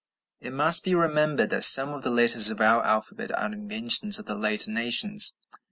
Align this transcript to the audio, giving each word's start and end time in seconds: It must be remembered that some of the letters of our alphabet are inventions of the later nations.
It 0.39 0.51
must 0.51 0.83
be 0.83 0.95
remembered 0.95 1.51
that 1.51 1.63
some 1.63 1.89
of 1.89 2.01
the 2.01 2.09
letters 2.09 2.49
of 2.49 2.59
our 2.59 2.83
alphabet 2.83 3.31
are 3.37 3.53
inventions 3.53 4.17
of 4.17 4.25
the 4.25 4.33
later 4.33 4.71
nations. 4.71 5.33